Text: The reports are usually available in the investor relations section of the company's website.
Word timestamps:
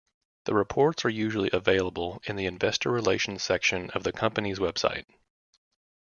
The 0.45 0.55
reports 0.55 1.05
are 1.05 1.11
usually 1.11 1.51
available 1.53 2.23
in 2.25 2.35
the 2.35 2.47
investor 2.47 2.89
relations 2.89 3.43
section 3.43 3.91
of 3.91 4.03
the 4.03 4.11
company's 4.11 4.57
website. 4.57 5.05